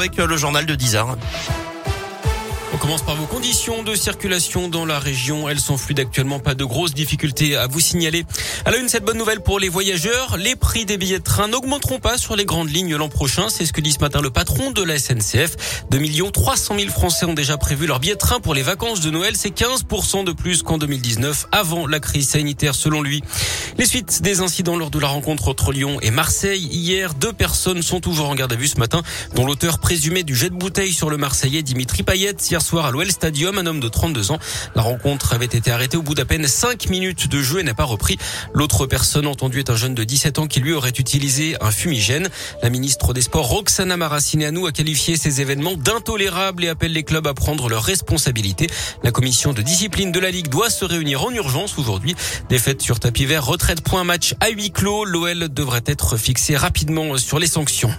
[0.00, 1.16] avec le journal de 10 heures.
[2.78, 5.48] On commence par vos conditions de circulation dans la région.
[5.48, 6.38] Elles sont fluides actuellement.
[6.38, 8.24] Pas de grosses difficultés à vous signaler.
[8.64, 10.36] À la une, cette bonne nouvelle pour les voyageurs.
[10.36, 13.48] Les prix des billets de train n'augmenteront pas sur les grandes lignes l'an prochain.
[13.48, 15.82] C'est ce que dit ce matin le patron de la SNCF.
[15.90, 19.10] 2 300 000 Français ont déjà prévu leur billet de train pour les vacances de
[19.10, 19.34] Noël.
[19.34, 23.24] C'est 15% de plus qu'en 2019 avant la crise sanitaire selon lui.
[23.76, 26.68] Les suites des incidents lors de la rencontre entre Lyon et Marseille.
[26.70, 29.02] Hier, deux personnes sont toujours en garde à vue ce matin,
[29.34, 32.90] dont l'auteur présumé du jet de bouteille sur le Marseillais Dimitri Payet hier soir à
[32.90, 34.38] l'OL Stadium, un homme de 32 ans.
[34.74, 37.72] La rencontre avait été arrêtée au bout d'à peine 5 minutes de jeu et n'a
[37.72, 38.18] pas repris.
[38.52, 42.28] L'autre personne entendue est un jeune de 17 ans qui lui aurait utilisé un fumigène.
[42.62, 47.26] La ministre des Sports Roxana Maracineanu a qualifié ces événements d'intolérables et appelle les clubs
[47.26, 48.66] à prendre leurs responsabilités.
[49.02, 52.14] La commission de discipline de la Ligue doit se réunir en urgence aujourd'hui.
[52.50, 55.06] Défaite sur tapis vert, retraite point match à huis clos.
[55.06, 57.94] L'OL devrait être fixé rapidement sur les sanctions.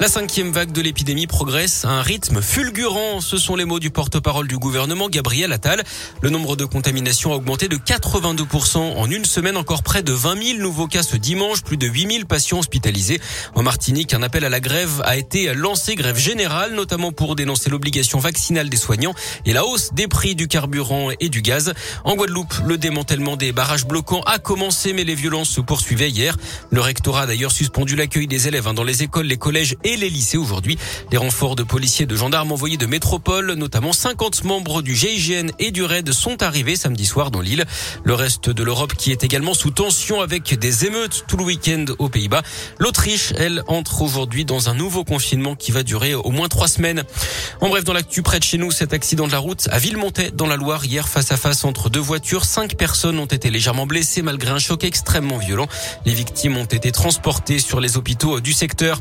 [0.00, 3.20] La cinquième vague de l'épidémie progresse à un rythme fulgurant.
[3.20, 5.84] Ce sont les mots du porte-parole du gouvernement, Gabriel Attal.
[6.22, 9.58] Le nombre de contaminations a augmenté de 82% en une semaine.
[9.58, 11.62] Encore près de 20 000 nouveaux cas ce dimanche.
[11.62, 13.20] Plus de 8 000 patients hospitalisés.
[13.54, 17.68] En Martinique, un appel à la grève a été lancé, grève générale, notamment pour dénoncer
[17.68, 19.12] l'obligation vaccinale des soignants
[19.44, 21.74] et la hausse des prix du carburant et du gaz.
[22.04, 26.38] En Guadeloupe, le démantèlement des barrages bloquants a commencé, mais les violences se poursuivaient hier.
[26.70, 29.89] Le rectorat a d'ailleurs suspendu l'accueil des élèves hein, dans les écoles, les collèges et
[29.90, 30.78] et les lycées aujourd'hui.
[31.10, 35.50] Les renforts de policiers et de gendarmes envoyés de métropole, notamment 50 membres du GIGN
[35.58, 37.64] et du RAID sont arrivés samedi soir dans l'île.
[38.04, 41.84] Le reste de l'Europe qui est également sous tension avec des émeutes tout le week-end
[41.98, 42.42] aux Pays-Bas.
[42.78, 47.02] L'Autriche, elle, entre aujourd'hui dans un nouveau confinement qui va durer au moins trois semaines.
[47.60, 50.30] En bref, dans l'actu près de chez nous, cet accident de la route à Villemontais
[50.30, 52.44] dans la Loire hier face à face entre deux voitures.
[52.44, 55.66] Cinq personnes ont été légèrement blessées malgré un choc extrêmement violent.
[56.06, 59.00] Les victimes ont été transportées sur les hôpitaux du secteur.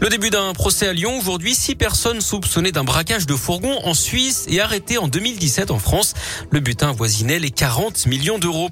[0.00, 1.54] Le début d'un procès à Lyon aujourd'hui.
[1.54, 6.14] Six personnes soupçonnées d'un braquage de fourgon en Suisse et arrêtées en 2017 en France.
[6.50, 8.70] Le butin voisinait les 40 millions d'euros.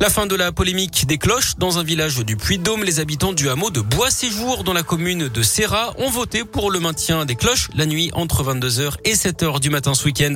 [0.00, 2.84] La fin de la polémique des cloches dans un village du Puy-de-Dôme.
[2.84, 6.80] Les habitants du hameau de Bois-Séjour dans la commune de Serra ont voté pour le
[6.80, 10.34] maintien des cloches la nuit entre 22h et 7h du matin ce week-end.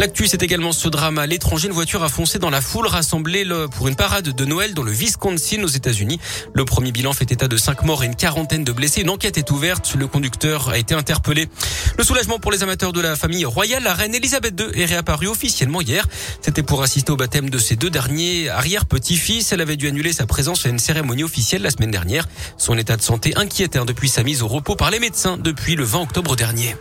[0.00, 1.68] L'actu, c'est également ce drame à l'étranger.
[1.68, 3.46] Une voiture a foncé dans la foule rassemblée
[3.76, 6.18] pour une parade de Noël dans le Wisconsin aux États-Unis.
[6.54, 9.02] Le premier bilan fait état de cinq morts et une quarantaine de blessés.
[9.02, 9.94] Une enquête est ouverte.
[9.98, 11.50] Le conducteur a été interpellé.
[11.98, 13.82] Le soulagement pour les amateurs de la famille royale.
[13.82, 16.06] La reine Elisabeth II est réapparue officiellement hier.
[16.40, 19.52] C'était pour assister au baptême de ses deux derniers arrière-petits-fils.
[19.52, 22.26] Elle avait dû annuler sa présence à une cérémonie officielle la semaine dernière.
[22.56, 25.84] Son état de santé inquiète depuis sa mise au repos par les médecins depuis le
[25.84, 26.74] 20 octobre dernier.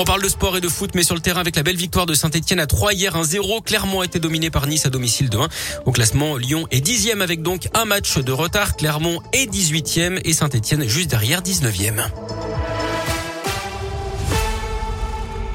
[0.00, 2.06] On parle de sport et de foot, mais sur le terrain avec la belle victoire
[2.06, 3.64] de Saint-Etienne à 3 hier, 1-0.
[3.64, 5.48] Clermont a été dominé par Nice à domicile de 1.
[5.86, 8.76] Au classement, Lyon est 10 avec donc un match de retard.
[8.76, 12.04] Clermont est 18e et Saint-Etienne juste derrière 19e.